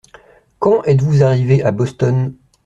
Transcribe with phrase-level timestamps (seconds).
[0.57, 2.33] Quand êtes-vous arrivé à Boston?